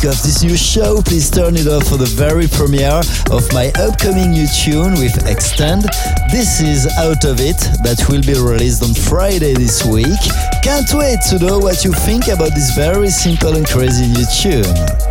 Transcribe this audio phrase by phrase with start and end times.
[0.00, 3.00] kick off this new show, please turn it off for the very premiere
[3.30, 5.82] of my upcoming new tune with Extend.
[6.30, 10.20] This is Out of It that will be released on Friday this week.
[10.62, 15.09] Can't wait to know what you think about this very simple and crazy new tune.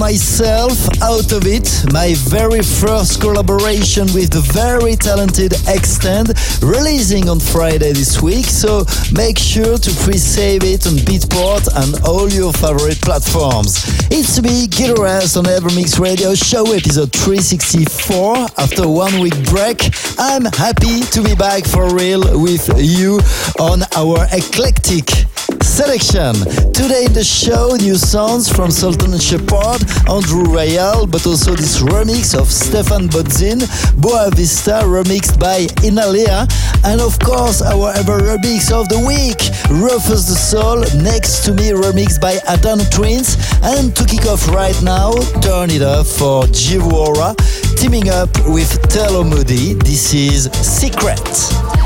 [0.00, 6.32] Myself out of it, my very first collaboration with the very talented Extend,
[6.62, 8.46] releasing on Friday this week.
[8.46, 13.84] So make sure to pre-save it on Beatport and all your favorite platforms.
[14.10, 18.36] It's me, Gilres on Evermix Radio, show episode 364.
[18.56, 23.20] After one week break, I'm happy to be back for real with you
[23.60, 25.29] on our eclectic
[25.80, 26.34] selection.
[26.74, 29.80] Today in the show, new songs from Sultan Shepard,
[30.12, 33.64] Andrew Rayel, but also this remix of Stephan Bodzin,
[33.96, 36.44] Boa Vista remixed by Innellea,
[36.84, 39.40] and of course our ever remix of the week,
[39.80, 44.76] Rüfüs Du Sol, next to me remixed by Adam Twins, and to kick off right
[44.82, 47.32] now, turn it up for Givuora,
[47.80, 49.72] teaming up with Telo Moody.
[49.80, 51.79] This is Secret.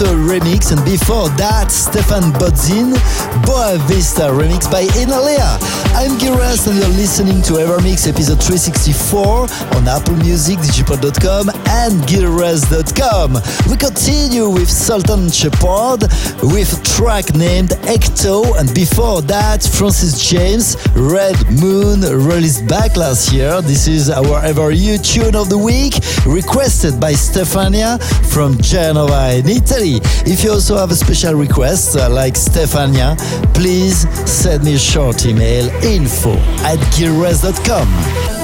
[0.00, 2.96] Yoto remix, and before that, Stephan Bodzin,
[3.44, 5.60] Boa Vista remix by Innellea.
[5.92, 11.48] I'm Giras, and you're listening to Evermix episode 364 on Apple Music, digipod.com,
[11.86, 13.32] and Giras.com.
[13.70, 16.02] We continue with Sultan Shepard
[16.42, 23.32] with a track named Ecto, and before that, Francis James, Red Moon, released back last
[23.32, 23.62] year.
[23.62, 25.94] This is our Ever You tune of the week,
[26.26, 27.98] requested by Stefania
[28.30, 30.00] from Genova in Italy.
[30.26, 33.16] If you also have a special request uh, like Stefania,
[33.54, 38.39] please send me a short email info at gearres.com.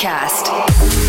[0.00, 0.99] podcast.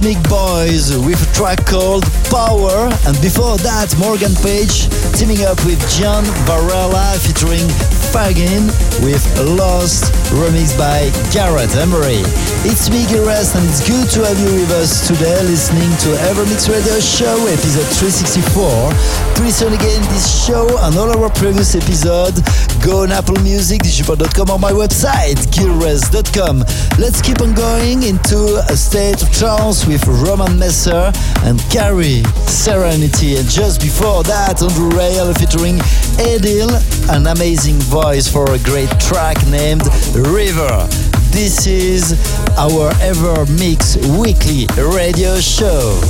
[0.00, 5.76] Cosmic Boys with a track called Power, and before that, Morgan Page teaming up with
[5.92, 7.68] John Varela featuring
[8.08, 8.64] Fagin
[9.04, 9.20] with
[9.60, 12.24] Lost, remixed by Garrett Emery.
[12.64, 16.72] It's me, Rest, and it's good to have you with us today listening to EverMix
[16.72, 19.36] Radio Show, episode 364.
[19.36, 22.40] Pretty soon again, this show and all our previous episodes
[22.82, 26.58] go on Apple Music, digipod.com, or my website, gilres.com.
[26.98, 31.12] Let's keep on going into a state of trance with Roman Messer
[31.44, 33.36] and Carrie Serenity.
[33.36, 35.78] And just before that, Andrew Rayel featuring
[36.20, 36.70] Edil,
[37.10, 40.86] an amazing voice for a great track named River.
[41.30, 42.14] This is
[42.56, 46.00] our Ever Mix weekly radio show.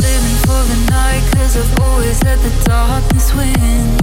[0.00, 3.97] Living for the night, cause I've always let the darkness win.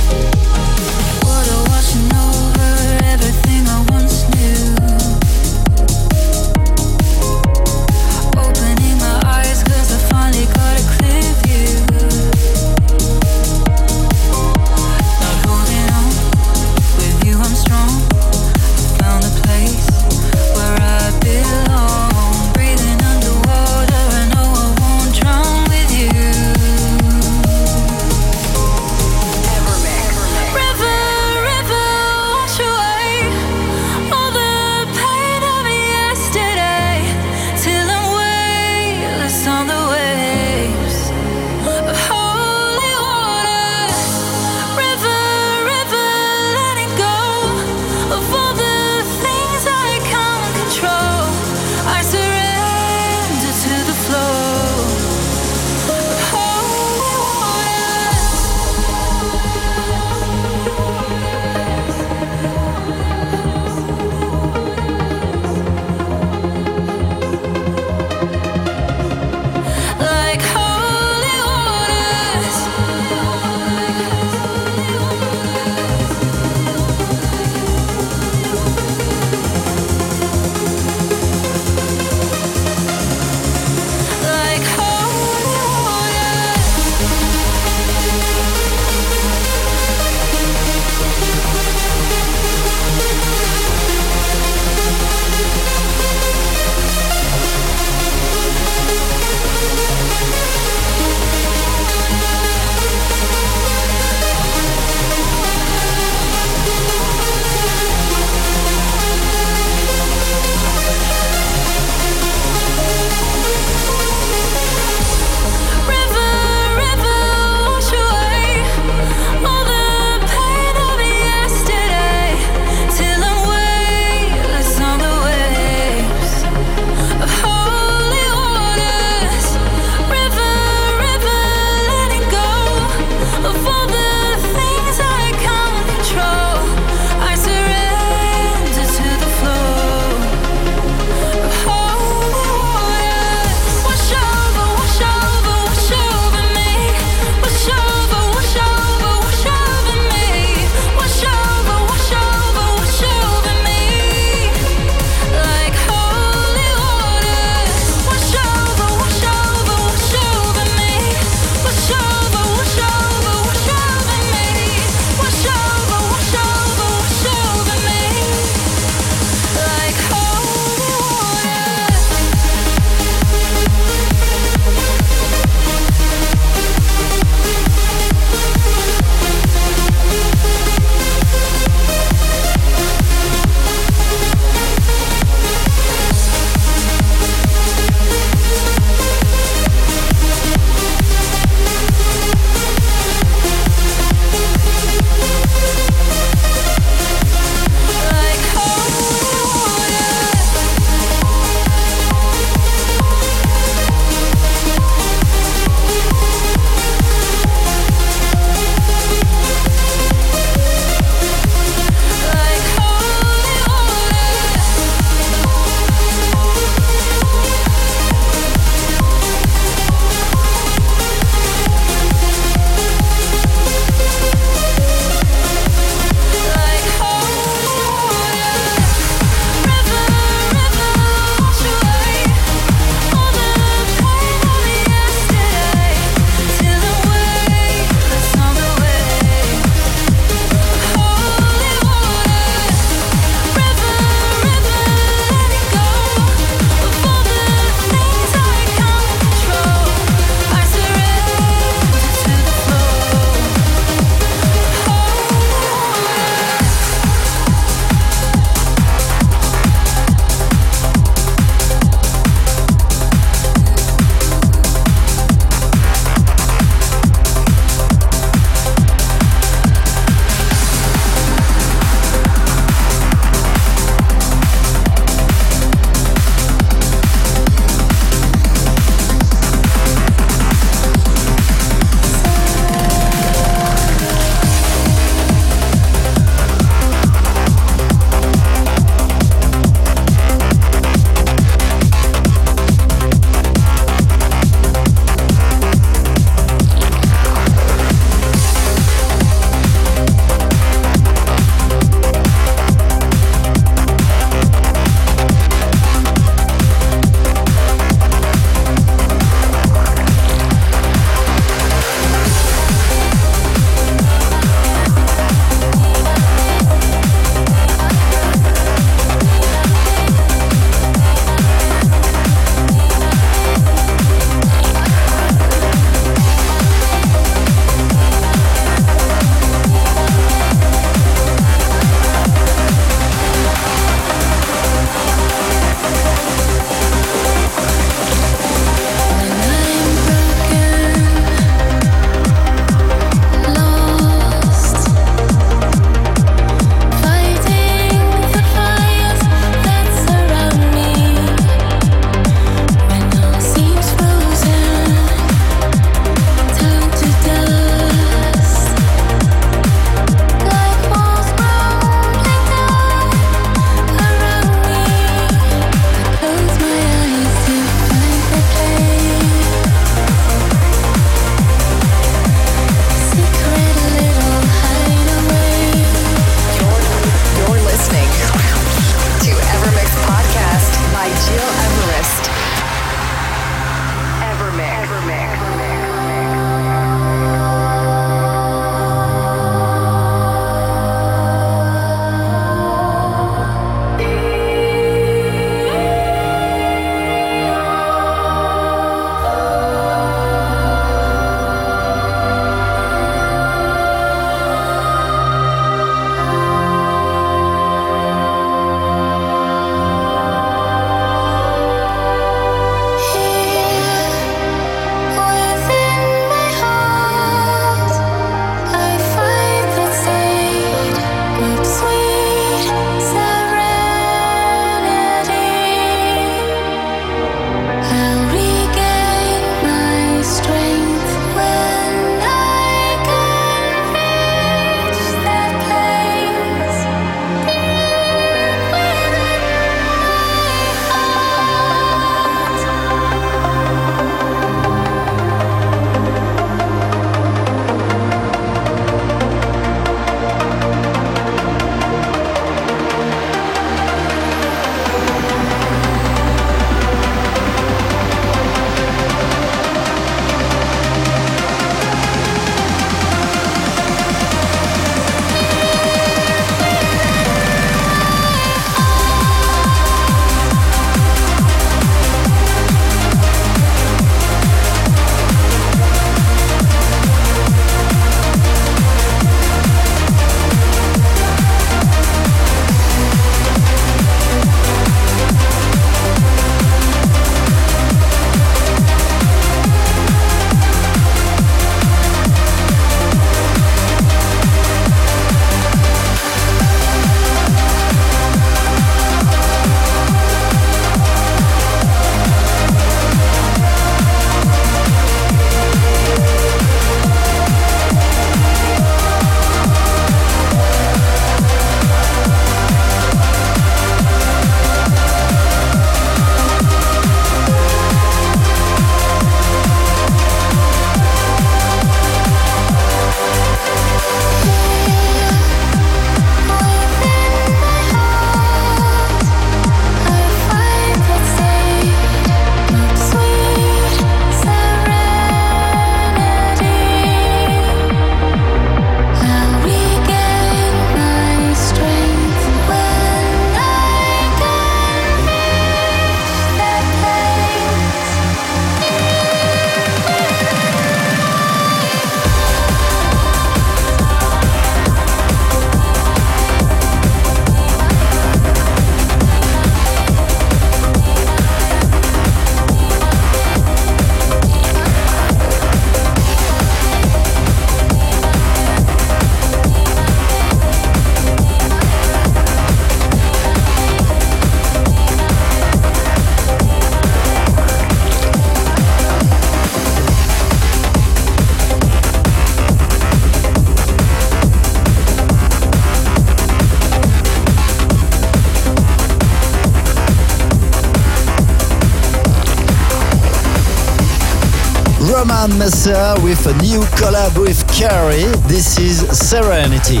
[595.46, 598.26] Roman Messer with a new collab with Carrie.
[598.48, 600.00] This is Serenity.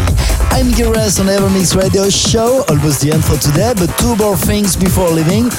[0.50, 2.64] I'm Gires on EverMix Radio Show.
[2.68, 5.50] Almost the end for today, but two more things before leaving.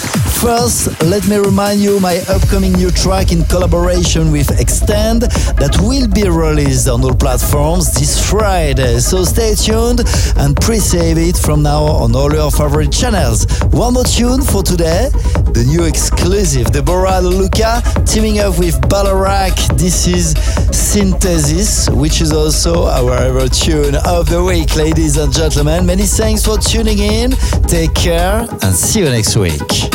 [0.41, 5.23] First, let me remind you my upcoming new track in collaboration with Extend
[5.57, 8.99] that will be released on all platforms this Friday.
[8.99, 10.01] So stay tuned
[10.38, 13.47] and pre-save it from now on all your favorite channels.
[13.71, 15.09] One more tune for today,
[15.53, 19.57] the new exclusive, Deborah Luca teaming up with Balarak.
[19.77, 20.38] This is
[20.71, 25.85] Synthesis, which is also our ever tune of the week, ladies and gentlemen.
[25.85, 27.31] Many thanks for tuning in.
[27.67, 29.86] Take care and see you next week.